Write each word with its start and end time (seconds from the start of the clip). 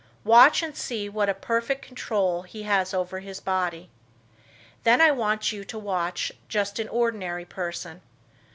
Watch 0.23 0.63
and 0.63 0.75
see 0.75 1.09
what 1.09 1.29
a 1.29 1.33
perfect 1.35 1.83
control 1.85 2.41
he 2.41 2.63
has 2.63 2.91
over 2.91 3.19
his 3.19 3.39
body. 3.39 3.91
Then 4.83 4.99
I 4.99 5.11
want 5.11 5.51
you 5.51 5.63
to 5.65 5.77
watch 5.77 6.31
just 6.49 6.79
an 6.79 6.89
ordinary 6.89 7.45
person. 7.45 8.01